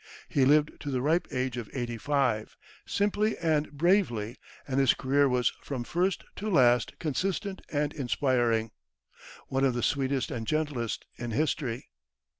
He 0.29 0.45
lived 0.45 0.71
to 0.79 0.89
the 0.89 0.99
ripe 0.99 1.27
age 1.29 1.57
of 1.57 1.69
eighty 1.73 1.99
five, 1.99 2.57
simply 2.87 3.37
and 3.37 3.71
bravely, 3.71 4.37
and 4.67 4.79
his 4.79 4.95
career 4.95 5.29
was 5.29 5.53
from 5.61 5.83
first 5.83 6.23
to 6.37 6.49
last 6.49 6.97
consistent 6.97 7.61
and 7.71 7.93
inspiring, 7.93 8.71
one 9.49 9.63
of 9.63 9.75
the 9.75 9.83
sweetest 9.83 10.31
and 10.31 10.47
gentlest 10.47 11.05
in 11.19 11.29
history. 11.29 11.91